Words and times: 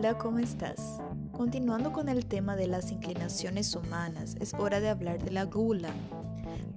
Hola, 0.00 0.16
¿cómo 0.16 0.38
estás? 0.38 0.98
Continuando 1.30 1.92
con 1.92 2.08
el 2.08 2.24
tema 2.24 2.56
de 2.56 2.66
las 2.66 2.90
inclinaciones 2.90 3.76
humanas, 3.76 4.34
es 4.40 4.54
hora 4.54 4.80
de 4.80 4.88
hablar 4.88 5.22
de 5.22 5.30
la 5.30 5.44
gula. 5.44 5.90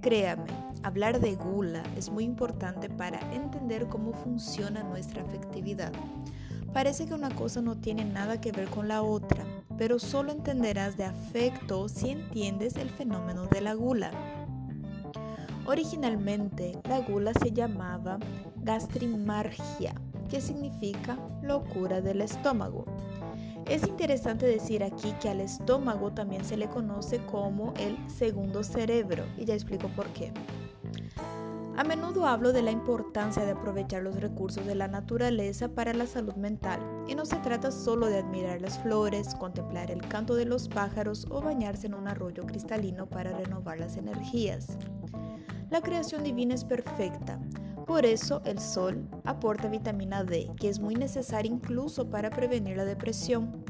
Créame, 0.02 0.50
hablar 0.82 1.20
de 1.20 1.34
gula 1.34 1.82
es 1.96 2.10
muy 2.10 2.24
importante 2.24 2.90
para 2.90 3.18
entender 3.32 3.88
cómo 3.88 4.12
funciona 4.12 4.82
nuestra 4.82 5.22
afectividad. 5.22 5.90
Parece 6.74 7.06
que 7.06 7.14
una 7.14 7.34
cosa 7.34 7.62
no 7.62 7.78
tiene 7.78 8.04
nada 8.04 8.42
que 8.42 8.52
ver 8.52 8.68
con 8.68 8.88
la 8.88 9.00
otra, 9.00 9.42
pero 9.78 9.98
solo 9.98 10.30
entenderás 10.30 10.98
de 10.98 11.06
afecto 11.06 11.88
si 11.88 12.10
entiendes 12.10 12.76
el 12.76 12.90
fenómeno 12.90 13.46
de 13.46 13.62
la 13.62 13.72
gula. 13.72 14.10
Originalmente, 15.64 16.78
la 16.86 17.00
gula 17.00 17.32
se 17.32 17.52
llamaba 17.52 18.18
gastrimargia 18.56 19.94
que 20.28 20.40
significa 20.40 21.18
locura 21.42 22.00
del 22.00 22.20
estómago. 22.20 22.84
Es 23.66 23.86
interesante 23.86 24.46
decir 24.46 24.84
aquí 24.84 25.12
que 25.20 25.30
al 25.30 25.40
estómago 25.40 26.12
también 26.12 26.44
se 26.44 26.56
le 26.56 26.68
conoce 26.68 27.24
como 27.24 27.72
el 27.78 27.96
segundo 28.10 28.62
cerebro 28.62 29.24
y 29.38 29.46
ya 29.46 29.54
explico 29.54 29.88
por 29.88 30.06
qué. 30.08 30.32
A 31.76 31.82
menudo 31.82 32.26
hablo 32.26 32.52
de 32.52 32.62
la 32.62 32.70
importancia 32.70 33.44
de 33.44 33.50
aprovechar 33.50 34.02
los 34.02 34.20
recursos 34.20 34.64
de 34.64 34.76
la 34.76 34.86
naturaleza 34.86 35.68
para 35.68 35.92
la 35.92 36.06
salud 36.06 36.34
mental 36.34 36.78
y 37.08 37.16
no 37.16 37.24
se 37.24 37.36
trata 37.38 37.72
solo 37.72 38.06
de 38.06 38.18
admirar 38.18 38.60
las 38.60 38.78
flores, 38.78 39.34
contemplar 39.34 39.90
el 39.90 40.06
canto 40.06 40.36
de 40.36 40.44
los 40.44 40.68
pájaros 40.68 41.26
o 41.30 41.40
bañarse 41.40 41.88
en 41.88 41.94
un 41.94 42.06
arroyo 42.06 42.44
cristalino 42.46 43.06
para 43.06 43.36
renovar 43.36 43.80
las 43.80 43.96
energías. 43.96 44.78
La 45.70 45.80
creación 45.80 46.22
divina 46.22 46.54
es 46.54 46.64
perfecta, 46.64 47.40
por 47.86 48.06
eso 48.06 48.40
el 48.44 48.58
sol 48.58 49.08
aporta 49.24 49.68
vitamina 49.68 50.24
D, 50.24 50.50
que 50.56 50.68
es 50.68 50.80
muy 50.80 50.94
necesaria 50.94 51.50
incluso 51.50 52.08
para 52.08 52.30
prevenir 52.30 52.76
la 52.76 52.84
depresión. 52.84 53.64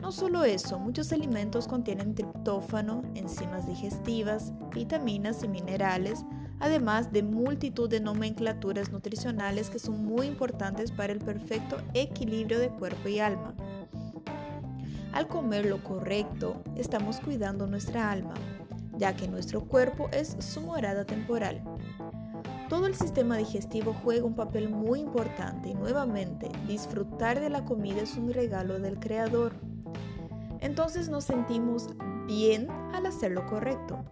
No 0.00 0.12
solo 0.12 0.44
eso, 0.44 0.78
muchos 0.78 1.12
alimentos 1.12 1.66
contienen 1.66 2.14
triptófano, 2.14 3.02
enzimas 3.14 3.66
digestivas, 3.66 4.52
vitaminas 4.74 5.42
y 5.42 5.48
minerales, 5.48 6.24
además 6.60 7.12
de 7.12 7.22
multitud 7.22 7.88
de 7.88 8.00
nomenclaturas 8.00 8.92
nutricionales 8.92 9.70
que 9.70 9.78
son 9.78 10.04
muy 10.04 10.26
importantes 10.26 10.92
para 10.92 11.12
el 11.12 11.20
perfecto 11.20 11.78
equilibrio 11.94 12.58
de 12.58 12.68
cuerpo 12.68 13.08
y 13.08 13.18
alma. 13.18 13.54
Al 15.12 15.28
comer 15.28 15.66
lo 15.66 15.82
correcto, 15.82 16.62
estamos 16.76 17.20
cuidando 17.20 17.66
nuestra 17.66 18.10
alma, 18.10 18.34
ya 18.98 19.14
que 19.14 19.28
nuestro 19.28 19.64
cuerpo 19.64 20.08
es 20.12 20.36
su 20.40 20.60
morada 20.60 21.04
temporal. 21.04 21.62
Todo 22.68 22.86
el 22.86 22.94
sistema 22.94 23.36
digestivo 23.36 23.94
juega 24.02 24.24
un 24.24 24.34
papel 24.34 24.70
muy 24.70 25.00
importante 25.00 25.68
y 25.68 25.74
nuevamente 25.74 26.48
disfrutar 26.66 27.38
de 27.38 27.50
la 27.50 27.64
comida 27.64 28.00
es 28.02 28.16
un 28.16 28.32
regalo 28.32 28.78
del 28.78 28.98
Creador. 28.98 29.52
Entonces 30.60 31.10
nos 31.10 31.24
sentimos 31.24 31.90
bien 32.26 32.70
al 32.94 33.04
hacer 33.04 33.32
lo 33.32 33.44
correcto. 33.46 34.02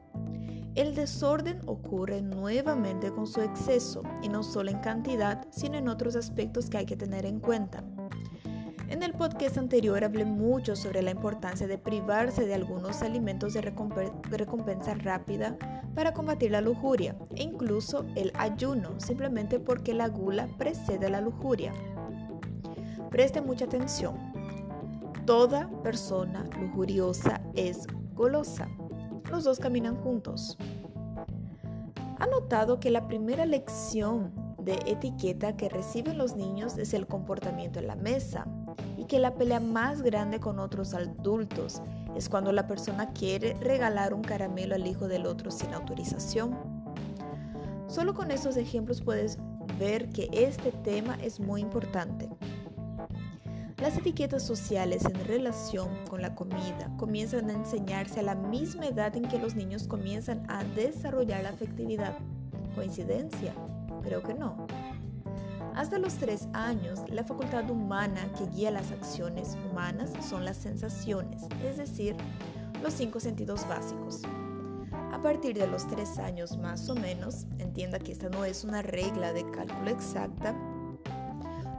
El 0.74 0.94
desorden 0.94 1.60
ocurre 1.66 2.20
nuevamente 2.20 3.10
con 3.10 3.26
su 3.26 3.40
exceso 3.40 4.02
y 4.22 4.28
no 4.28 4.42
solo 4.42 4.70
en 4.70 4.80
cantidad, 4.80 5.46
sino 5.50 5.78
en 5.78 5.88
otros 5.88 6.14
aspectos 6.14 6.68
que 6.68 6.78
hay 6.78 6.86
que 6.86 6.96
tener 6.96 7.24
en 7.24 7.40
cuenta. 7.40 7.82
En 8.92 9.02
el 9.02 9.14
podcast 9.14 9.56
anterior 9.56 10.04
hablé 10.04 10.26
mucho 10.26 10.76
sobre 10.76 11.00
la 11.00 11.12
importancia 11.12 11.66
de 11.66 11.78
privarse 11.78 12.44
de 12.44 12.52
algunos 12.52 13.00
alimentos 13.00 13.54
de 13.54 13.62
recompensa 13.62 14.92
rápida 14.96 15.56
para 15.94 16.12
combatir 16.12 16.50
la 16.50 16.60
lujuria 16.60 17.16
e 17.34 17.42
incluso 17.42 18.04
el 18.16 18.30
ayuno, 18.36 19.00
simplemente 19.00 19.58
porque 19.58 19.94
la 19.94 20.08
gula 20.10 20.46
precede 20.58 21.06
a 21.06 21.08
la 21.08 21.22
lujuria. 21.22 21.72
Preste 23.08 23.40
mucha 23.40 23.64
atención. 23.64 24.14
Toda 25.24 25.70
persona 25.82 26.44
lujuriosa 26.60 27.40
es 27.54 27.86
golosa. 28.12 28.68
Los 29.30 29.44
dos 29.44 29.58
caminan 29.58 29.96
juntos. 30.02 30.58
¿Ha 32.18 32.26
notado 32.26 32.78
que 32.78 32.90
la 32.90 33.08
primera 33.08 33.46
lección 33.46 34.34
de 34.58 34.74
etiqueta 34.84 35.56
que 35.56 35.70
reciben 35.70 36.18
los 36.18 36.36
niños 36.36 36.76
es 36.76 36.92
el 36.92 37.06
comportamiento 37.06 37.78
en 37.78 37.86
la 37.86 37.96
mesa? 37.96 38.46
Y 39.02 39.04
que 39.04 39.18
la 39.18 39.34
pelea 39.34 39.58
más 39.58 40.00
grande 40.00 40.38
con 40.38 40.60
otros 40.60 40.94
adultos 40.94 41.82
es 42.14 42.28
cuando 42.28 42.52
la 42.52 42.68
persona 42.68 43.12
quiere 43.12 43.54
regalar 43.54 44.14
un 44.14 44.22
caramelo 44.22 44.76
al 44.76 44.86
hijo 44.86 45.08
del 45.08 45.26
otro 45.26 45.50
sin 45.50 45.74
autorización. 45.74 46.56
Solo 47.88 48.14
con 48.14 48.30
estos 48.30 48.56
ejemplos 48.56 49.02
puedes 49.02 49.38
ver 49.76 50.08
que 50.10 50.28
este 50.30 50.70
tema 50.70 51.16
es 51.20 51.40
muy 51.40 51.62
importante. 51.62 52.28
Las 53.78 53.96
etiquetas 53.98 54.44
sociales 54.44 55.04
en 55.04 55.24
relación 55.24 55.88
con 56.08 56.22
la 56.22 56.36
comida 56.36 56.88
comienzan 56.96 57.50
a 57.50 57.54
enseñarse 57.54 58.20
a 58.20 58.22
la 58.22 58.36
misma 58.36 58.86
edad 58.86 59.16
en 59.16 59.24
que 59.24 59.40
los 59.40 59.56
niños 59.56 59.88
comienzan 59.88 60.48
a 60.48 60.62
desarrollar 60.62 61.42
la 61.42 61.48
afectividad. 61.48 62.16
¿Coincidencia? 62.76 63.52
Creo 64.04 64.22
que 64.22 64.34
no. 64.34 64.64
Hasta 65.74 65.98
los 65.98 66.14
tres 66.14 66.48
años, 66.52 67.00
la 67.08 67.24
facultad 67.24 67.68
humana 67.70 68.30
que 68.36 68.46
guía 68.46 68.70
las 68.70 68.90
acciones 68.90 69.56
humanas 69.70 70.10
son 70.28 70.44
las 70.44 70.58
sensaciones, 70.58 71.44
es 71.64 71.78
decir, 71.78 72.14
los 72.82 72.92
cinco 72.92 73.20
sentidos 73.20 73.66
básicos. 73.68 74.20
A 75.12 75.20
partir 75.20 75.58
de 75.58 75.66
los 75.66 75.86
tres 75.86 76.18
años 76.18 76.58
más 76.58 76.88
o 76.90 76.94
menos, 76.94 77.46
entienda 77.58 77.98
que 77.98 78.12
esta 78.12 78.28
no 78.28 78.44
es 78.44 78.64
una 78.64 78.82
regla 78.82 79.32
de 79.32 79.50
cálculo 79.50 79.90
exacta, 79.90 80.54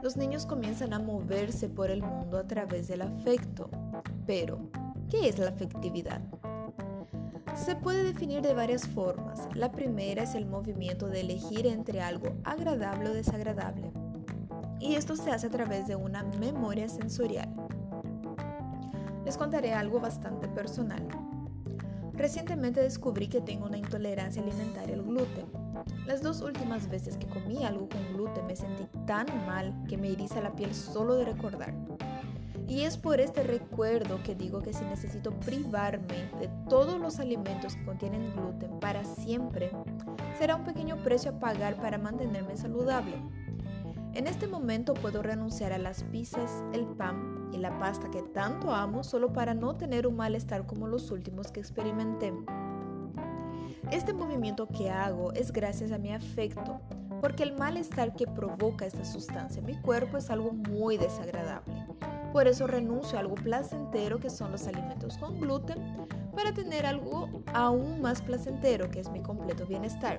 los 0.02 0.16
niños 0.18 0.44
comienzan 0.44 0.92
a 0.92 0.98
moverse 0.98 1.68
por 1.68 1.90
el 1.90 2.02
mundo 2.02 2.36
a 2.36 2.46
través 2.46 2.88
del 2.88 3.00
afecto. 3.00 3.70
Pero, 4.26 4.70
¿qué 5.08 5.28
es 5.28 5.38
la 5.38 5.48
afectividad? 5.48 6.20
Se 7.54 7.76
puede 7.76 8.02
definir 8.02 8.42
de 8.42 8.52
varias 8.52 8.86
formas. 8.86 9.48
La 9.54 9.70
primera 9.70 10.24
es 10.24 10.34
el 10.34 10.44
movimiento 10.44 11.06
de 11.06 11.20
elegir 11.20 11.66
entre 11.66 12.02
algo 12.02 12.34
agradable 12.42 13.10
o 13.10 13.14
desagradable. 13.14 13.92
Y 14.80 14.96
esto 14.96 15.14
se 15.16 15.30
hace 15.30 15.46
a 15.46 15.50
través 15.50 15.86
de 15.86 15.94
una 15.94 16.24
memoria 16.40 16.88
sensorial. 16.88 17.48
Les 19.24 19.36
contaré 19.36 19.72
algo 19.72 20.00
bastante 20.00 20.48
personal. 20.48 21.06
Recientemente 22.12 22.80
descubrí 22.80 23.28
que 23.28 23.40
tengo 23.40 23.66
una 23.66 23.78
intolerancia 23.78 24.42
alimentaria 24.42 24.96
al 24.96 25.02
gluten. 25.02 25.46
Las 26.06 26.22
dos 26.22 26.42
últimas 26.42 26.88
veces 26.88 27.16
que 27.16 27.26
comí 27.26 27.64
algo 27.64 27.88
con 27.88 28.14
gluten 28.14 28.46
me 28.46 28.56
sentí 28.56 28.84
tan 29.06 29.26
mal 29.46 29.72
que 29.88 29.96
me 29.96 30.12
eriza 30.12 30.40
la 30.40 30.54
piel 30.54 30.74
solo 30.74 31.14
de 31.14 31.24
recordar. 31.24 31.72
Y 32.66 32.82
es 32.82 32.96
por 32.96 33.20
este 33.20 33.42
recuerdo 33.42 34.22
que 34.22 34.34
digo 34.34 34.60
que 34.60 34.72
si 34.72 34.84
necesito 34.84 35.32
privarme 35.40 36.30
de 36.40 36.48
todos 36.68 36.98
los 36.98 37.20
alimentos 37.20 37.76
que 37.76 37.84
contienen 37.84 38.32
gluten 38.32 38.80
para 38.80 39.04
siempre, 39.04 39.70
será 40.38 40.56
un 40.56 40.64
pequeño 40.64 41.02
precio 41.02 41.32
a 41.32 41.40
pagar 41.40 41.76
para 41.76 41.98
mantenerme 41.98 42.56
saludable. 42.56 43.16
En 44.14 44.28
este 44.28 44.46
momento 44.46 44.94
puedo 44.94 45.22
renunciar 45.22 45.72
a 45.72 45.78
las 45.78 46.04
pizzas, 46.04 46.62
el 46.72 46.86
pan 46.86 47.48
y 47.52 47.58
la 47.58 47.78
pasta 47.78 48.10
que 48.10 48.22
tanto 48.22 48.72
amo 48.72 49.02
solo 49.02 49.32
para 49.32 49.54
no 49.54 49.76
tener 49.76 50.06
un 50.06 50.16
malestar 50.16 50.66
como 50.66 50.86
los 50.86 51.10
últimos 51.10 51.50
que 51.50 51.60
experimenté. 51.60 52.32
Este 53.90 54.12
movimiento 54.12 54.68
que 54.68 54.88
hago 54.88 55.32
es 55.32 55.52
gracias 55.52 55.92
a 55.92 55.98
mi 55.98 56.12
afecto, 56.12 56.80
porque 57.20 57.42
el 57.42 57.56
malestar 57.56 58.14
que 58.14 58.26
provoca 58.26 58.86
esta 58.86 59.04
sustancia 59.04 59.60
en 59.60 59.66
mi 59.66 59.80
cuerpo 59.80 60.16
es 60.16 60.30
algo 60.30 60.52
muy 60.52 60.96
desagradable. 60.96 61.73
Por 62.34 62.48
eso 62.48 62.66
renuncio 62.66 63.16
a 63.16 63.20
algo 63.20 63.36
placentero 63.36 64.18
que 64.18 64.28
son 64.28 64.50
los 64.50 64.66
alimentos 64.66 65.18
con 65.18 65.38
gluten 65.38 65.78
para 66.34 66.52
tener 66.52 66.84
algo 66.84 67.28
aún 67.52 68.00
más 68.00 68.22
placentero 68.22 68.90
que 68.90 68.98
es 68.98 69.08
mi 69.08 69.20
completo 69.22 69.64
bienestar. 69.66 70.18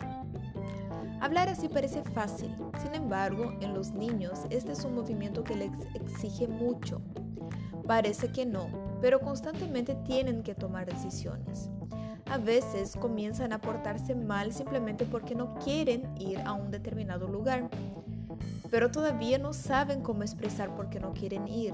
Hablar 1.20 1.50
así 1.50 1.68
parece 1.68 2.04
fácil, 2.04 2.56
sin 2.82 2.96
embargo, 2.96 3.52
en 3.60 3.74
los 3.74 3.92
niños 3.92 4.44
este 4.50 4.72
es 4.72 4.86
un 4.86 4.96
movimiento 4.96 5.44
que 5.44 5.58
les 5.58 5.72
exige 5.94 6.48
mucho. 6.48 7.02
Parece 7.86 8.30
que 8.30 8.46
no, 8.46 8.70
pero 9.02 9.20
constantemente 9.20 9.96
tienen 10.06 10.42
que 10.42 10.56
tomar 10.56 10.86
decisiones. 10.86 11.70
A 12.28 12.38
veces 12.38 12.96
comienzan 12.96 13.52
a 13.52 13.60
portarse 13.60 14.16
mal 14.16 14.54
simplemente 14.54 15.04
porque 15.04 15.36
no 15.36 15.54
quieren 15.56 16.16
ir 16.18 16.40
a 16.46 16.54
un 16.54 16.72
determinado 16.72 17.28
lugar, 17.28 17.70
pero 18.72 18.90
todavía 18.90 19.38
no 19.38 19.52
saben 19.52 20.02
cómo 20.02 20.24
expresar 20.24 20.74
por 20.76 20.90
qué 20.90 21.02
no 21.02 21.12
quieren 21.12 21.48
ir. 21.50 21.74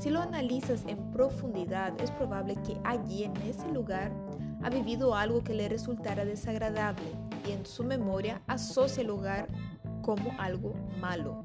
Si 0.00 0.08
lo 0.08 0.22
analizas 0.22 0.86
en 0.86 0.96
profundidad, 1.10 1.92
es 2.00 2.10
probable 2.10 2.56
que 2.66 2.80
allí 2.84 3.24
en 3.24 3.36
ese 3.42 3.70
lugar 3.70 4.10
ha 4.62 4.70
vivido 4.70 5.14
algo 5.14 5.44
que 5.44 5.52
le 5.52 5.68
resultara 5.68 6.24
desagradable 6.24 7.04
y 7.46 7.52
en 7.52 7.66
su 7.66 7.84
memoria 7.84 8.40
asocia 8.46 9.02
el 9.02 9.08
lugar 9.08 9.46
como 10.00 10.32
algo 10.38 10.72
malo. 11.02 11.44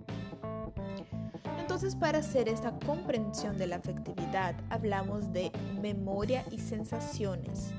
Entonces, 1.60 1.98
para 1.98 2.20
hacer 2.20 2.48
esta 2.48 2.72
comprensión 2.86 3.58
de 3.58 3.68
la 3.68 3.76
afectividad, 3.76 4.56
hablamos 4.70 5.34
de 5.34 5.52
memoria 5.82 6.46
y 6.50 6.58
sensaciones. 6.58 7.74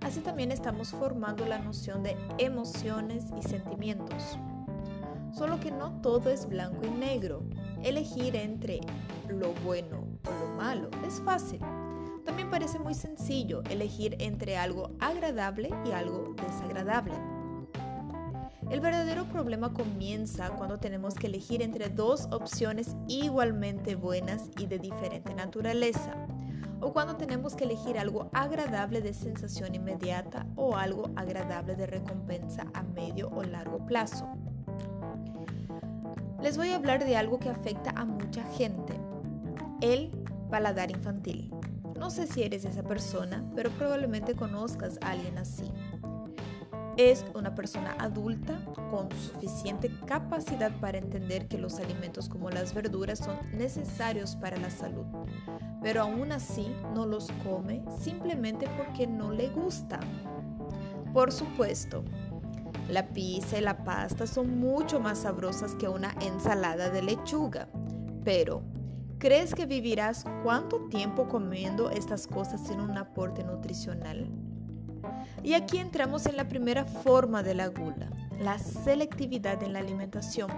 Así 0.00 0.20
también 0.20 0.52
estamos 0.52 0.90
formando 0.90 1.44
la 1.44 1.58
noción 1.58 2.04
de 2.04 2.16
emociones 2.38 3.24
y 3.36 3.42
sentimientos. 3.42 4.38
Solo 5.32 5.58
que 5.58 5.72
no 5.72 6.00
todo 6.02 6.30
es 6.30 6.48
blanco 6.48 6.86
y 6.86 6.90
negro. 6.90 7.42
Elegir 7.82 8.36
entre 8.36 8.78
lo 9.28 9.52
bueno 9.64 10.09
lo 10.30 10.56
malo. 10.56 10.90
Es 11.06 11.20
fácil. 11.20 11.60
También 12.24 12.50
parece 12.50 12.78
muy 12.78 12.94
sencillo 12.94 13.62
elegir 13.70 14.16
entre 14.20 14.56
algo 14.56 14.90
agradable 15.00 15.70
y 15.84 15.92
algo 15.92 16.34
desagradable. 16.36 17.14
El 18.70 18.80
verdadero 18.80 19.24
problema 19.24 19.72
comienza 19.72 20.50
cuando 20.50 20.78
tenemos 20.78 21.14
que 21.14 21.26
elegir 21.26 21.60
entre 21.60 21.88
dos 21.88 22.28
opciones 22.30 22.94
igualmente 23.08 23.96
buenas 23.96 24.44
y 24.60 24.66
de 24.66 24.78
diferente 24.78 25.34
naturaleza, 25.34 26.14
o 26.80 26.92
cuando 26.92 27.16
tenemos 27.16 27.56
que 27.56 27.64
elegir 27.64 27.98
algo 27.98 28.30
agradable 28.32 29.00
de 29.00 29.12
sensación 29.12 29.74
inmediata 29.74 30.46
o 30.54 30.76
algo 30.76 31.10
agradable 31.16 31.74
de 31.74 31.86
recompensa 31.88 32.64
a 32.72 32.84
medio 32.84 33.28
o 33.30 33.42
largo 33.42 33.84
plazo. 33.86 34.28
Les 36.40 36.56
voy 36.56 36.70
a 36.70 36.76
hablar 36.76 37.04
de 37.04 37.16
algo 37.16 37.40
que 37.40 37.50
afecta 37.50 37.90
a 37.96 38.04
mucha 38.04 38.44
gente, 38.52 38.94
el 39.80 40.10
paladar 40.50 40.90
infantil. 40.90 41.50
No 41.98 42.10
sé 42.10 42.26
si 42.26 42.42
eres 42.42 42.64
esa 42.64 42.82
persona, 42.82 43.44
pero 43.54 43.70
probablemente 43.70 44.34
conozcas 44.34 44.98
a 45.02 45.10
alguien 45.10 45.38
así. 45.38 45.70
Es 46.96 47.24
una 47.34 47.54
persona 47.54 47.94
adulta 47.98 48.60
con 48.90 49.08
suficiente 49.12 49.90
capacidad 50.06 50.72
para 50.80 50.98
entender 50.98 51.46
que 51.46 51.56
los 51.56 51.78
alimentos 51.78 52.28
como 52.28 52.50
las 52.50 52.74
verduras 52.74 53.20
son 53.20 53.36
necesarios 53.52 54.36
para 54.36 54.56
la 54.58 54.70
salud, 54.70 55.06
pero 55.82 56.02
aún 56.02 56.32
así 56.32 56.74
no 56.94 57.06
los 57.06 57.30
come 57.44 57.82
simplemente 57.98 58.66
porque 58.76 59.06
no 59.06 59.30
le 59.30 59.48
gusta. 59.48 60.00
Por 61.12 61.32
supuesto, 61.32 62.04
la 62.88 63.08
pizza 63.08 63.58
y 63.58 63.62
la 63.62 63.84
pasta 63.84 64.26
son 64.26 64.58
mucho 64.58 65.00
más 65.00 65.20
sabrosas 65.20 65.74
que 65.76 65.88
una 65.88 66.12
ensalada 66.20 66.90
de 66.90 67.02
lechuga, 67.02 67.68
pero 68.24 68.62
¿Crees 69.20 69.54
que 69.54 69.66
vivirás 69.66 70.24
cuánto 70.42 70.88
tiempo 70.88 71.28
comiendo 71.28 71.90
estas 71.90 72.26
cosas 72.26 72.66
sin 72.66 72.80
un 72.80 72.96
aporte 72.96 73.44
nutricional? 73.44 74.30
Y 75.42 75.52
aquí 75.52 75.76
entramos 75.76 76.24
en 76.24 76.38
la 76.38 76.48
primera 76.48 76.86
forma 76.86 77.42
de 77.42 77.54
la 77.54 77.66
gula, 77.66 78.08
la 78.40 78.58
selectividad 78.58 79.62
en 79.62 79.74
la 79.74 79.80
alimentación. 79.80 80.50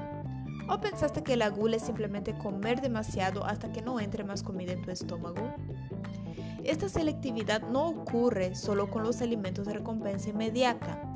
¿O 0.68 0.80
pensaste 0.80 1.24
que 1.24 1.36
la 1.36 1.48
gula 1.48 1.74
es 1.74 1.82
simplemente 1.82 2.38
comer 2.38 2.80
demasiado 2.80 3.44
hasta 3.44 3.72
que 3.72 3.82
no 3.82 3.98
entre 3.98 4.22
más 4.22 4.44
comida 4.44 4.70
en 4.70 4.82
tu 4.82 4.92
estómago? 4.92 5.56
Esta 6.62 6.88
selectividad 6.88 7.62
no 7.62 7.88
ocurre 7.88 8.54
solo 8.54 8.88
con 8.88 9.02
los 9.02 9.22
alimentos 9.22 9.66
de 9.66 9.72
recompensa 9.72 10.30
inmediata. 10.30 11.11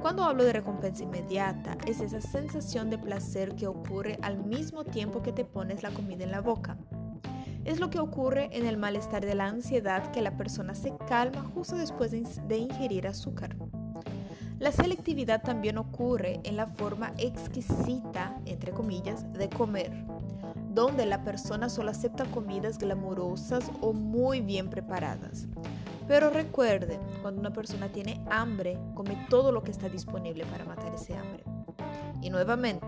Cuando 0.00 0.22
hablo 0.22 0.44
de 0.44 0.52
recompensa 0.52 1.02
inmediata, 1.02 1.76
es 1.84 2.00
esa 2.00 2.20
sensación 2.20 2.88
de 2.88 2.98
placer 2.98 3.56
que 3.56 3.66
ocurre 3.66 4.18
al 4.22 4.38
mismo 4.38 4.84
tiempo 4.84 5.22
que 5.22 5.32
te 5.32 5.44
pones 5.44 5.82
la 5.82 5.90
comida 5.90 6.22
en 6.22 6.30
la 6.30 6.40
boca. 6.40 6.78
Es 7.64 7.80
lo 7.80 7.90
que 7.90 7.98
ocurre 7.98 8.48
en 8.52 8.64
el 8.64 8.76
malestar 8.76 9.26
de 9.26 9.34
la 9.34 9.46
ansiedad 9.46 10.12
que 10.12 10.22
la 10.22 10.36
persona 10.36 10.76
se 10.76 10.96
calma 11.08 11.42
justo 11.52 11.76
después 11.76 12.12
de, 12.12 12.56
ingerir 12.56 13.08
azúcar. 13.08 13.56
La 14.60 14.70
selectividad 14.70 15.42
también 15.42 15.78
ocurre 15.78 16.40
en 16.44 16.56
la 16.56 16.66
forma 16.66 17.12
exquisita, 17.18 18.40
entre 18.46 18.72
comillas, 18.72 19.30
de 19.32 19.48
comer, 19.48 19.92
donde 20.72 21.06
la 21.06 21.24
persona 21.24 21.68
solo 21.68 21.90
acepta 21.90 22.24
comidas 22.26 22.78
glamurosas 22.78 23.70
o 23.80 23.92
muy 23.92 24.40
bien 24.40 24.70
preparadas. 24.70 25.48
Pero 26.08 26.30
recuerde, 26.30 26.98
cuando 27.20 27.40
una 27.40 27.52
persona 27.52 27.92
tiene 27.92 28.24
hambre, 28.30 28.78
come 28.94 29.26
todo 29.28 29.52
lo 29.52 29.62
que 29.62 29.70
está 29.70 29.90
disponible 29.90 30.46
para 30.46 30.64
matar 30.64 30.94
ese 30.94 31.14
hambre. 31.14 31.44
Y 32.22 32.30
nuevamente, 32.30 32.86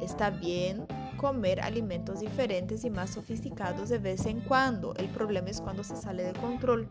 está 0.00 0.30
bien 0.30 0.86
comer 1.16 1.60
alimentos 1.60 2.20
diferentes 2.20 2.84
y 2.84 2.90
más 2.90 3.10
sofisticados 3.10 3.88
de 3.88 3.98
vez 3.98 4.26
en 4.26 4.40
cuando. 4.42 4.94
El 4.94 5.08
problema 5.08 5.50
es 5.50 5.60
cuando 5.60 5.82
se 5.82 5.96
sale 5.96 6.22
de 6.22 6.34
control. 6.34 6.88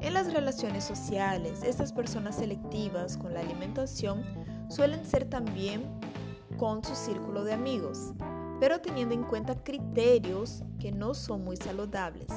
En 0.00 0.14
las 0.14 0.32
relaciones 0.32 0.84
sociales, 0.84 1.62
estas 1.62 1.92
personas 1.92 2.36
selectivas 2.36 3.18
con 3.18 3.34
la 3.34 3.40
alimentación 3.40 4.22
suelen 4.70 5.04
ser 5.04 5.26
también 5.26 5.82
con 6.56 6.82
su 6.82 6.94
círculo 6.94 7.44
de 7.44 7.52
amigos, 7.52 8.14
pero 8.58 8.80
teniendo 8.80 9.14
en 9.14 9.24
cuenta 9.24 9.62
criterios 9.62 10.62
que 10.78 10.92
no 10.92 11.14
son 11.14 11.44
muy 11.44 11.56
saludables. 11.56 12.28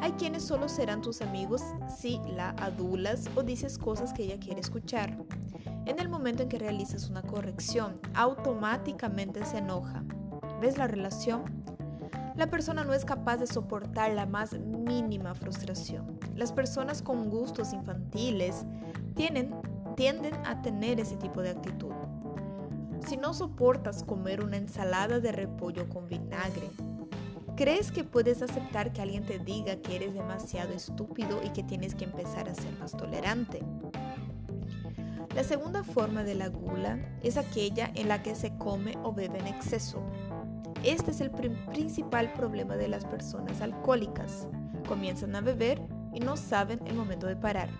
Hay 0.00 0.12
quienes 0.12 0.44
solo 0.44 0.68
serán 0.68 1.00
tus 1.00 1.22
amigos 1.22 1.62
si 1.88 2.20
la 2.26 2.50
adulas 2.50 3.28
o 3.34 3.42
dices 3.42 3.78
cosas 3.78 4.12
que 4.12 4.24
ella 4.24 4.38
quiere 4.38 4.60
escuchar. 4.60 5.16
En 5.86 6.00
el 6.00 6.08
momento 6.08 6.42
en 6.42 6.48
que 6.48 6.58
realizas 6.58 7.08
una 7.08 7.22
corrección, 7.22 8.00
automáticamente 8.14 9.44
se 9.44 9.58
enoja. 9.58 10.04
¿Ves 10.60 10.78
la 10.78 10.86
relación? 10.86 11.44
La 12.36 12.48
persona 12.48 12.84
no 12.84 12.92
es 12.92 13.04
capaz 13.04 13.38
de 13.38 13.46
soportar 13.46 14.12
la 14.12 14.26
más 14.26 14.52
mínima 14.58 15.34
frustración. 15.34 16.18
Las 16.34 16.52
personas 16.52 17.00
con 17.02 17.30
gustos 17.30 17.72
infantiles 17.72 18.66
tienden 19.14 19.54
a 20.44 20.60
tener 20.60 21.00
ese 21.00 21.16
tipo 21.16 21.40
de 21.40 21.50
actitud. 21.50 21.92
Si 23.06 23.16
no 23.16 23.32
soportas 23.32 24.02
comer 24.02 24.42
una 24.42 24.56
ensalada 24.56 25.20
de 25.20 25.32
repollo 25.32 25.88
con 25.88 26.08
vinagre, 26.08 26.68
¿Crees 27.56 27.90
que 27.90 28.04
puedes 28.04 28.42
aceptar 28.42 28.92
que 28.92 29.00
alguien 29.00 29.24
te 29.24 29.38
diga 29.38 29.76
que 29.76 29.96
eres 29.96 30.12
demasiado 30.12 30.74
estúpido 30.74 31.40
y 31.42 31.48
que 31.50 31.62
tienes 31.62 31.94
que 31.94 32.04
empezar 32.04 32.50
a 32.50 32.54
ser 32.54 32.78
más 32.78 32.92
tolerante? 32.92 33.60
La 35.34 35.42
segunda 35.42 35.82
forma 35.82 36.22
de 36.22 36.34
la 36.34 36.48
gula 36.48 36.98
es 37.22 37.38
aquella 37.38 37.90
en 37.94 38.08
la 38.08 38.22
que 38.22 38.34
se 38.34 38.54
come 38.58 38.98
o 39.02 39.14
bebe 39.14 39.38
en 39.38 39.46
exceso. 39.46 40.02
Este 40.84 41.12
es 41.12 41.22
el 41.22 41.30
principal 41.30 42.30
problema 42.34 42.76
de 42.76 42.88
las 42.88 43.06
personas 43.06 43.62
alcohólicas. 43.62 44.46
Comienzan 44.86 45.34
a 45.34 45.40
beber 45.40 45.80
y 46.12 46.20
no 46.20 46.36
saben 46.36 46.86
el 46.86 46.94
momento 46.94 47.26
de 47.26 47.36
parar. 47.36 47.70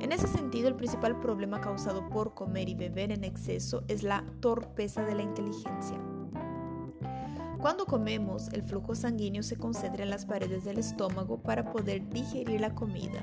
En 0.00 0.10
ese 0.10 0.26
sentido, 0.26 0.68
el 0.68 0.76
principal 0.76 1.20
problema 1.20 1.60
causado 1.60 2.08
por 2.08 2.32
comer 2.32 2.70
y 2.70 2.74
beber 2.74 3.12
en 3.12 3.24
exceso 3.24 3.84
es 3.88 4.02
la 4.02 4.24
torpeza 4.40 5.04
de 5.04 5.14
la 5.14 5.22
inteligencia. 5.22 5.98
Cuando 7.60 7.84
comemos, 7.84 8.48
el 8.54 8.62
flujo 8.62 8.94
sanguíneo 8.94 9.42
se 9.42 9.56
concentra 9.56 10.02
en 10.02 10.08
las 10.08 10.24
paredes 10.24 10.64
del 10.64 10.78
estómago 10.78 11.42
para 11.42 11.70
poder 11.70 12.08
digerir 12.08 12.58
la 12.58 12.74
comida 12.74 13.20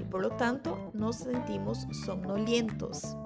y 0.00 0.04
por 0.04 0.22
lo 0.22 0.30
tanto 0.30 0.92
nos 0.92 1.16
sentimos 1.16 1.88
somnolientos, 2.04 3.16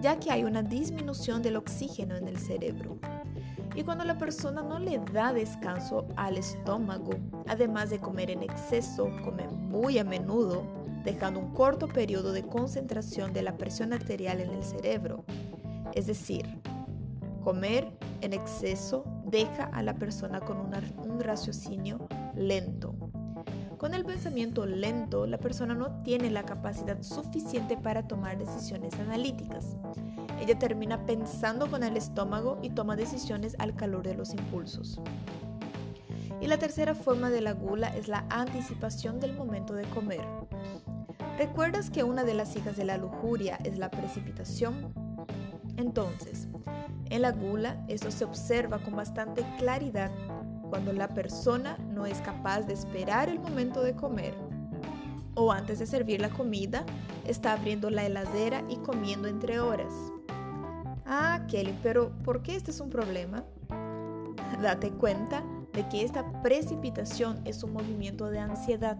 ya 0.00 0.16
que 0.20 0.30
hay 0.30 0.44
una 0.44 0.62
disminución 0.62 1.42
del 1.42 1.56
oxígeno 1.56 2.14
en 2.14 2.28
el 2.28 2.38
cerebro. 2.38 3.00
Y 3.74 3.82
cuando 3.82 4.04
la 4.04 4.18
persona 4.18 4.62
no 4.62 4.78
le 4.78 5.00
da 5.12 5.32
descanso 5.32 6.06
al 6.14 6.38
estómago, 6.38 7.10
además 7.48 7.90
de 7.90 7.98
comer 7.98 8.30
en 8.30 8.44
exceso, 8.44 9.10
come 9.24 9.48
muy 9.48 9.98
a 9.98 10.04
menudo, 10.04 10.62
dejando 11.04 11.40
un 11.40 11.52
corto 11.54 11.88
periodo 11.88 12.32
de 12.32 12.44
concentración 12.44 13.32
de 13.32 13.42
la 13.42 13.56
presión 13.56 13.92
arterial 13.92 14.40
en 14.40 14.50
el 14.50 14.62
cerebro. 14.62 15.24
Es 15.92 16.06
decir, 16.06 16.46
comer 17.42 17.90
en 18.20 18.32
exceso 18.32 19.04
deja 19.30 19.64
a 19.64 19.82
la 19.82 19.94
persona 19.94 20.40
con 20.40 20.58
un 20.58 21.20
raciocinio 21.20 22.06
lento. 22.34 22.94
Con 23.78 23.94
el 23.94 24.04
pensamiento 24.04 24.66
lento, 24.66 25.26
la 25.26 25.38
persona 25.38 25.74
no 25.74 26.02
tiene 26.02 26.30
la 26.30 26.42
capacidad 26.42 27.00
suficiente 27.02 27.76
para 27.76 28.08
tomar 28.08 28.36
decisiones 28.36 28.92
analíticas. 28.94 29.76
Ella 30.40 30.58
termina 30.58 31.06
pensando 31.06 31.70
con 31.70 31.84
el 31.84 31.96
estómago 31.96 32.58
y 32.60 32.70
toma 32.70 32.96
decisiones 32.96 33.54
al 33.58 33.76
calor 33.76 34.02
de 34.02 34.14
los 34.14 34.32
impulsos. 34.32 35.00
Y 36.40 36.46
la 36.46 36.58
tercera 36.58 36.94
forma 36.94 37.30
de 37.30 37.40
la 37.40 37.52
gula 37.52 37.88
es 37.88 38.08
la 38.08 38.24
anticipación 38.30 39.20
del 39.20 39.34
momento 39.34 39.74
de 39.74 39.84
comer. 39.84 40.24
¿Recuerdas 41.36 41.90
que 41.90 42.02
una 42.02 42.24
de 42.24 42.34
las 42.34 42.56
hijas 42.56 42.76
de 42.76 42.84
la 42.84 42.96
lujuria 42.96 43.58
es 43.62 43.78
la 43.78 43.90
precipitación? 43.90 45.07
Entonces, 45.78 46.48
en 47.08 47.22
la 47.22 47.30
gula, 47.30 47.82
esto 47.86 48.10
se 48.10 48.24
observa 48.24 48.78
con 48.78 48.96
bastante 48.96 49.44
claridad 49.58 50.10
cuando 50.68 50.92
la 50.92 51.08
persona 51.08 51.78
no 51.94 52.04
es 52.04 52.20
capaz 52.20 52.62
de 52.62 52.74
esperar 52.74 53.28
el 53.28 53.38
momento 53.38 53.82
de 53.82 53.94
comer 53.94 54.34
o 55.34 55.52
antes 55.52 55.78
de 55.78 55.86
servir 55.86 56.20
la 56.20 56.30
comida, 56.30 56.84
está 57.24 57.52
abriendo 57.52 57.90
la 57.90 58.04
heladera 58.04 58.64
y 58.68 58.76
comiendo 58.78 59.28
entre 59.28 59.60
horas. 59.60 59.94
Ah, 61.06 61.46
Kelly, 61.48 61.78
pero 61.80 62.10
¿por 62.24 62.42
qué 62.42 62.56
este 62.56 62.72
es 62.72 62.80
un 62.80 62.90
problema? 62.90 63.44
Date 64.60 64.90
cuenta 64.90 65.44
de 65.72 65.88
que 65.88 66.02
esta 66.02 66.42
precipitación 66.42 67.40
es 67.44 67.62
un 67.62 67.72
movimiento 67.72 68.30
de 68.30 68.40
ansiedad. 68.40 68.98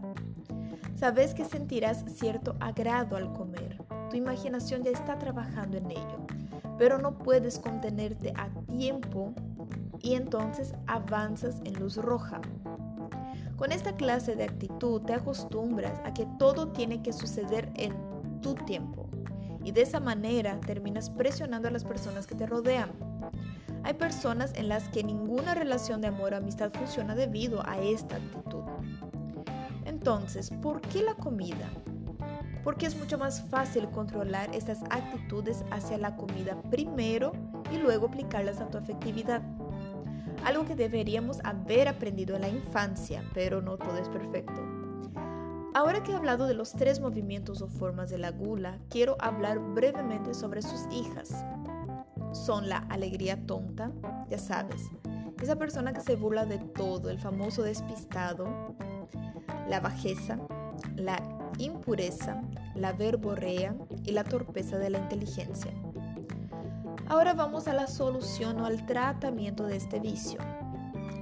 Sabes 0.95 1.35
que 1.35 1.45
sentirás 1.45 2.05
cierto 2.07 2.55
agrado 2.61 3.17
al 3.17 3.33
comer. 3.33 3.83
Tu 4.09 4.17
imaginación 4.17 4.85
ya 4.85 4.93
está 4.93 5.19
trabajando 5.19 5.77
en 5.77 5.91
ello 5.91 6.38
pero 6.79 6.99
no 6.99 7.19
puedes 7.19 7.59
contenerte 7.59 8.33
a 8.37 8.49
tiempo 8.67 9.35
y 10.01 10.15
entonces 10.15 10.75
avanzas 10.87 11.61
en 11.65 11.75
luz 11.75 11.97
roja. 11.97 12.41
Con 13.57 13.73
esta 13.73 13.97
clase 13.97 14.37
de 14.37 14.45
actitud 14.45 15.03
te 15.03 15.15
acostumbras 15.15 16.01
a 16.05 16.15
que 16.15 16.27
todo 16.39 16.69
tiene 16.69 17.03
que 17.03 17.13
suceder 17.13 17.71
en 17.75 17.93
tu 18.41 18.55
tiempo 18.55 19.09
y 19.65 19.73
de 19.73 19.83
esa 19.83 19.99
manera 20.01 20.61
terminas 20.61 21.11
presionando 21.11 21.69
a 21.69 21.73
las 21.73 21.85
personas 21.85 22.27
que 22.27 22.37
te 22.37 22.47
rodean. 22.47 22.91
Hay 23.83 23.95
personas 23.95 24.53
en 24.55 24.69
las 24.69 24.89
que 24.89 25.03
ninguna 25.03 25.55
relación 25.55 26.01
de 26.01 26.09
amor 26.09 26.33
o 26.33 26.37
amistad 26.37 26.71
funciona 26.73 27.15
debido 27.15 27.67
a 27.67 27.79
esta 27.79 28.17
actitud. 28.17 28.63
Entonces, 29.85 30.51
¿por 30.63 30.81
qué 30.81 31.03
la 31.03 31.15
comida? 31.15 31.69
Porque 32.69 32.85
es 32.85 32.99
mucho 32.99 33.17
más 33.17 33.41
fácil 33.41 33.89
controlar 33.89 34.55
estas 34.55 34.83
actitudes 34.91 35.65
hacia 35.71 35.97
la 35.97 36.17
comida 36.17 36.61
primero 36.71 37.33
y 37.73 37.79
luego 37.79 38.09
aplicarlas 38.09 38.61
a 38.61 38.69
tu 38.69 38.77
afectividad. 38.77 39.41
Algo 40.45 40.67
que 40.67 40.77
deberíamos 40.77 41.39
haber 41.45 41.89
aprendido 41.89 42.37
en 42.37 42.43
la 42.43 42.51
infancia, 42.51 43.25
pero 43.33 43.63
no 43.63 43.79
todo 43.79 43.97
es 43.97 44.11
perfecto. 44.11 44.61
Ahora 45.73 46.03
que 46.03 46.13
he 46.13 46.15
hablado 46.15 46.47
de 46.47 46.53
los 46.53 46.73
tres 46.73 47.01
movimientos 47.01 47.63
o 47.63 47.69
formas 47.69 48.11
de 48.11 48.19
la 48.19 48.33
gula, 48.33 48.79
quiero 48.91 49.17
hablar 49.19 49.61
brevemente 49.61 50.35
sobre 50.35 50.61
sus 50.61 50.83
hijas. 50.93 51.31
Son 52.33 52.69
la 52.69 52.85
alegría 52.91 53.47
tonta, 53.47 53.91
ya 54.29 54.39
sabes, 54.39 54.91
esa 55.41 55.57
persona 55.57 55.95
que 55.95 56.03
se 56.03 56.17
burla 56.17 56.45
de 56.45 56.59
todo, 56.59 57.09
el 57.09 57.19
famoso 57.19 57.63
despistado, 57.63 58.77
la 59.71 59.81
bajeza, 59.81 60.39
la 60.97 61.38
impureza, 61.59 62.43
la 62.75 62.93
verborrea 62.93 63.75
y 64.05 64.13
la 64.13 64.25
torpeza 64.25 64.79
de 64.79 64.91
la 64.91 64.99
inteligencia. 64.99 65.73
Ahora 67.09 67.33
vamos 67.33 67.69
a 67.69 67.73
la 67.73 67.87
solución 67.87 68.61
o 68.61 68.67
al 68.67 68.85
tratamiento 68.85 69.67
de 69.67 69.77
este 69.77 69.99
vicio. 69.99 70.39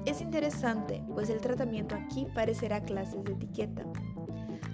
Es 0.04 0.20
interesante, 0.20 1.02
pues 1.14 1.30
el 1.30 1.40
tratamiento 1.40 1.94
aquí 1.94 2.26
parecerá 2.34 2.82
clases 2.82 3.22
de 3.24 3.32
etiqueta. 3.32 3.82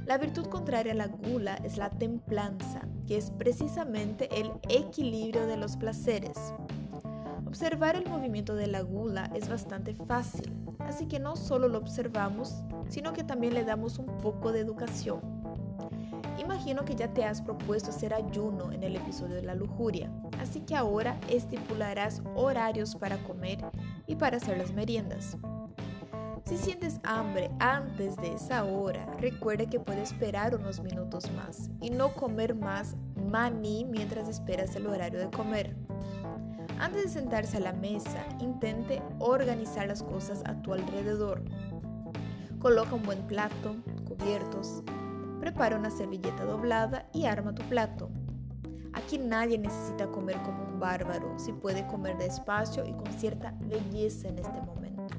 La 0.06 0.18
virtud 0.18 0.47
contraria 0.47 0.92
a 0.92 0.97
la 0.97 1.06
gula 1.06 1.56
es 1.64 1.76
la 1.76 1.90
templanza, 1.90 2.80
que 3.06 3.16
es 3.16 3.30
precisamente 3.30 4.28
el 4.38 4.50
equilibrio 4.68 5.47
de 5.47 5.56
los 5.56 5.76
placeres. 5.76 6.37
Observar 7.47 7.97
el 7.97 8.09
movimiento 8.09 8.54
de 8.54 8.66
la 8.66 8.80
gula 8.80 9.30
es 9.35 9.49
bastante 9.49 9.94
fácil, 9.94 10.52
así 10.80 11.06
que 11.06 11.21
no 11.21 11.37
solo 11.37 11.68
lo 11.68 11.78
observamos, 11.78 12.62
sino 12.88 13.12
que 13.12 13.25
también 13.25 13.54
le 13.54 13.64
damos 13.64 13.99
un 13.99 14.06
poco 14.18 14.52
de 14.52 14.61
educación. 14.61 15.31
Imagino 16.42 16.84
que 16.84 16.96
ya 16.96 17.06
te 17.06 17.25
has 17.25 17.40
propuesto 17.40 17.90
hacer 17.90 18.12
ayuno 18.12 18.72
en 18.72 18.82
el 18.82 18.96
episodio 18.96 19.37
de 19.37 19.42
la 19.42 19.54
lujuria, 19.54 20.11
así 20.40 20.61
que 20.61 20.75
ahora 20.75 21.16
estipularás 21.28 22.20
horarios 22.34 22.96
para 22.96 23.16
comer 23.18 23.64
y 24.08 24.16
para 24.16 24.38
hacer 24.38 24.58
las 24.58 24.72
meriendas. 24.72 25.37
Si 26.44 26.56
sientes 26.58 26.99
hambre 27.04 27.49
antes 27.61 28.16
de 28.16 28.32
esa 28.32 28.64
hora, 28.64 29.06
recuerde 29.20 29.68
que 29.68 29.78
puede 29.78 30.02
esperar 30.02 30.56
unos 30.56 30.80
minutos 30.80 31.30
más 31.30 31.70
y 31.80 31.90
no 31.90 32.12
comer 32.12 32.56
más 32.56 32.96
maní 33.30 33.84
mientras 33.84 34.28
esperas 34.28 34.75
el 34.75 34.88
horario 34.88 35.20
de 35.20 35.30
comer. 35.30 35.76
Antes 36.80 37.04
de 37.04 37.20
sentarse 37.20 37.58
a 37.58 37.61
la 37.61 37.72
mesa, 37.72 38.26
intente 38.40 39.00
organizar 39.20 39.87
las 39.87 40.02
cosas 40.02 40.42
a 40.44 40.61
tu 40.61 40.75
alrededor. 40.75 41.44
Coloca 42.58 42.96
un 42.96 43.04
buen 43.04 43.22
plato, 43.28 43.76
cubiertos, 44.08 44.82
prepara 45.42 45.76
una 45.76 45.90
servilleta 45.90 46.44
doblada 46.44 47.08
y 47.12 47.26
arma 47.26 47.52
tu 47.52 47.62
plato. 47.64 48.08
Aquí 48.92 49.18
nadie 49.18 49.58
necesita 49.58 50.06
comer 50.06 50.40
como 50.42 50.62
un 50.62 50.78
bárbaro, 50.78 51.37
si 51.37 51.52
puede 51.52 51.84
comer 51.88 52.16
despacio 52.16 52.87
y 52.87 52.92
con 52.92 53.08
cierta 53.18 53.52
belleza 53.62 54.28
en 54.28 54.38
este 54.38 54.61
momento. 54.61 55.16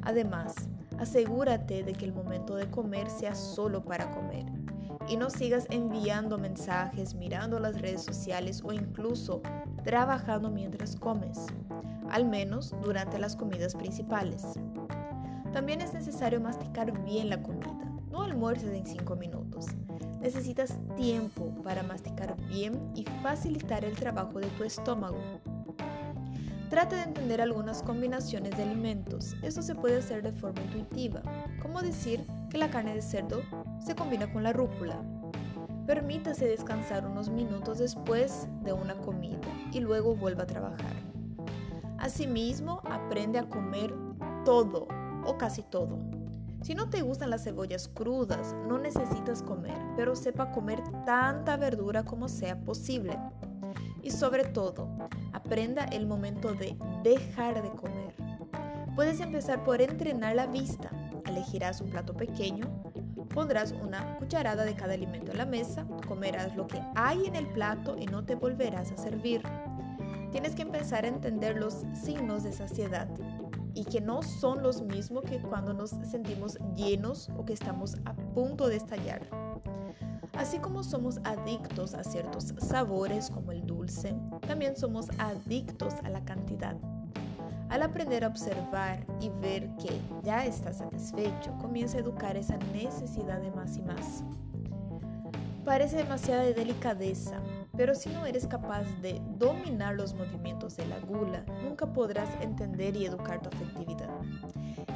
Además, 0.00 0.54
asegúrate 0.98 1.82
de 1.82 1.92
que 1.92 2.06
el 2.06 2.14
momento 2.14 2.54
de 2.54 2.70
comer 2.70 3.10
sea 3.10 3.34
solo 3.34 3.84
para 3.84 4.10
comer 4.10 4.46
y 5.06 5.18
no 5.18 5.28
sigas 5.28 5.66
enviando 5.68 6.38
mensajes, 6.38 7.14
mirando 7.14 7.58
las 7.58 7.78
redes 7.78 8.02
sociales 8.02 8.62
o 8.64 8.72
incluso 8.72 9.42
trabajando 9.84 10.50
mientras 10.50 10.96
comes, 10.96 11.44
al 12.08 12.24
menos 12.24 12.74
durante 12.80 13.18
las 13.18 13.36
comidas 13.36 13.74
principales. 13.74 14.58
También 15.52 15.82
es 15.82 15.92
necesario 15.92 16.40
masticar 16.40 17.04
bien 17.04 17.28
la 17.28 17.42
comida, 17.42 17.71
no 18.12 18.22
almuerces 18.22 18.72
en 18.72 18.86
5 18.86 19.16
minutos. 19.16 19.66
Necesitas 20.20 20.78
tiempo 20.96 21.52
para 21.64 21.82
masticar 21.82 22.36
bien 22.46 22.92
y 22.94 23.04
facilitar 23.22 23.84
el 23.84 23.96
trabajo 23.96 24.38
de 24.38 24.46
tu 24.48 24.64
estómago. 24.64 25.18
Trate 26.68 26.96
de 26.96 27.02
entender 27.02 27.40
algunas 27.40 27.82
combinaciones 27.82 28.56
de 28.56 28.62
alimentos. 28.62 29.34
Esto 29.42 29.62
se 29.62 29.74
puede 29.74 29.98
hacer 29.98 30.22
de 30.22 30.32
forma 30.32 30.62
intuitiva, 30.62 31.22
como 31.60 31.82
decir 31.82 32.24
que 32.50 32.58
la 32.58 32.70
carne 32.70 32.94
de 32.94 33.02
cerdo 33.02 33.42
se 33.84 33.94
combina 33.94 34.30
con 34.32 34.42
la 34.42 34.52
rúcula. 34.52 35.02
Permítase 35.86 36.46
descansar 36.46 37.06
unos 37.06 37.28
minutos 37.30 37.78
después 37.78 38.46
de 38.62 38.72
una 38.72 38.94
comida 38.94 39.40
y 39.72 39.80
luego 39.80 40.14
vuelva 40.14 40.44
a 40.44 40.46
trabajar. 40.46 40.94
Asimismo, 41.98 42.80
aprende 42.84 43.38
a 43.38 43.48
comer 43.48 43.94
todo 44.44 44.86
o 45.24 45.36
casi 45.36 45.62
todo. 45.62 46.21
Si 46.62 46.76
no 46.76 46.88
te 46.88 47.02
gustan 47.02 47.30
las 47.30 47.42
cebollas 47.42 47.88
crudas, 47.88 48.54
no 48.68 48.78
necesitas 48.78 49.42
comer, 49.42 49.76
pero 49.96 50.14
sepa 50.14 50.52
comer 50.52 50.80
tanta 51.04 51.56
verdura 51.56 52.04
como 52.04 52.28
sea 52.28 52.60
posible. 52.60 53.18
Y 54.00 54.10
sobre 54.10 54.44
todo, 54.44 54.88
aprenda 55.32 55.84
el 55.86 56.06
momento 56.06 56.54
de 56.54 56.76
dejar 57.02 57.62
de 57.62 57.70
comer. 57.70 58.14
Puedes 58.94 59.18
empezar 59.18 59.64
por 59.64 59.82
entrenar 59.82 60.36
la 60.36 60.46
vista. 60.46 60.90
Elegirás 61.26 61.80
un 61.80 61.90
plato 61.90 62.14
pequeño, 62.14 62.66
pondrás 63.34 63.72
una 63.72 64.16
cucharada 64.18 64.64
de 64.64 64.74
cada 64.74 64.94
alimento 64.94 65.32
en 65.32 65.38
la 65.38 65.46
mesa, 65.46 65.84
comerás 66.06 66.54
lo 66.54 66.68
que 66.68 66.80
hay 66.94 67.26
en 67.26 67.34
el 67.34 67.48
plato 67.48 67.96
y 67.98 68.06
no 68.06 68.24
te 68.24 68.36
volverás 68.36 68.92
a 68.92 68.96
servir. 68.96 69.42
Tienes 70.30 70.54
que 70.54 70.62
empezar 70.62 71.04
a 71.04 71.08
entender 71.08 71.56
los 71.56 71.84
signos 71.92 72.44
de 72.44 72.52
saciedad 72.52 73.08
y 73.74 73.84
que 73.84 74.00
no 74.00 74.22
son 74.22 74.62
los 74.62 74.82
mismos 74.82 75.24
que 75.24 75.40
cuando 75.40 75.72
nos 75.72 75.90
sentimos 75.90 76.58
llenos 76.74 77.30
o 77.36 77.44
que 77.44 77.52
estamos 77.52 77.96
a 78.04 78.14
punto 78.14 78.68
de 78.68 78.76
estallar. 78.76 79.22
Así 80.34 80.58
como 80.58 80.82
somos 80.82 81.18
adictos 81.24 81.94
a 81.94 82.04
ciertos 82.04 82.54
sabores 82.58 83.30
como 83.30 83.52
el 83.52 83.66
dulce, 83.66 84.14
también 84.46 84.76
somos 84.76 85.08
adictos 85.18 85.94
a 86.04 86.08
la 86.08 86.24
cantidad. 86.24 86.76
Al 87.68 87.82
aprender 87.82 88.24
a 88.24 88.28
observar 88.28 89.06
y 89.20 89.28
ver 89.28 89.68
que 89.76 89.98
ya 90.22 90.44
estás 90.44 90.78
satisfecho, 90.78 91.56
comienza 91.60 91.96
a 91.96 92.00
educar 92.00 92.36
esa 92.36 92.56
necesidad 92.72 93.40
de 93.40 93.50
más 93.50 93.76
y 93.76 93.82
más. 93.82 94.24
Parece 95.64 95.96
demasiada 95.96 96.42
delicadeza, 96.42 97.40
pero 97.76 97.94
si 97.94 98.10
no 98.10 98.26
eres 98.26 98.46
capaz 98.46 98.84
de 99.00 99.20
dominar 99.38 99.94
los 99.94 100.14
movimientos 100.14 100.76
de 100.76 100.86
la 100.86 100.98
gula, 101.00 101.44
nunca 101.62 101.92
podrás 101.92 102.28
entender 102.40 102.96
y 102.96 103.06
educar 103.06 103.40
tu 103.40 103.48
afectividad. 103.48 104.10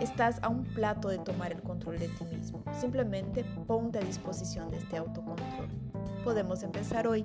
Estás 0.00 0.38
a 0.42 0.49
un 0.49 0.64
plato 0.64 1.09
de 1.09 1.18
tomar 1.18 1.52
el 1.52 1.62
control 1.62 1.99
de 1.99 2.09
ti 2.09 2.25
mismo. 2.25 2.62
Simplemente 2.78 3.45
ponte 3.66 3.99
a 3.99 4.02
disposición 4.02 4.71
de 4.71 4.78
este 4.78 4.97
autocontrol. 4.99 5.68
Podemos 6.23 6.62
empezar 6.62 7.06
hoy. 7.06 7.25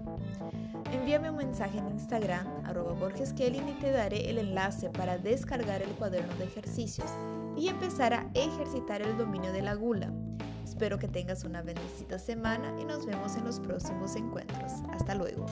Envíame 0.91 1.29
un 1.29 1.37
mensaje 1.37 1.77
en 1.77 1.87
Instagram, 1.87 2.45
arroba 2.65 2.93
Borges 2.93 3.33
y 3.37 3.73
te 3.79 3.91
daré 3.91 4.29
el 4.29 4.37
enlace 4.37 4.89
para 4.89 5.17
descargar 5.17 5.81
el 5.81 5.89
cuaderno 5.91 6.33
de 6.35 6.45
ejercicios 6.45 7.09
y 7.57 7.67
empezar 7.67 8.13
a 8.13 8.29
ejercitar 8.33 9.01
el 9.01 9.17
dominio 9.17 9.51
de 9.53 9.61
la 9.61 9.73
gula. 9.73 10.11
Espero 10.81 10.97
que 10.97 11.07
tengas 11.07 11.43
una 11.43 11.61
bendecida 11.61 12.17
semana 12.17 12.73
y 12.81 12.85
nos 12.85 13.05
vemos 13.05 13.35
en 13.35 13.45
los 13.45 13.59
próximos 13.59 14.15
encuentros. 14.15 14.71
Hasta 14.91 15.13
luego. 15.13 15.45